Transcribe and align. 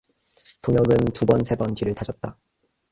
동혁은 0.63 1.13
두번 1.13 1.43
세번 1.43 1.75
뒤를 1.75 1.93
다졌다. 1.93 2.35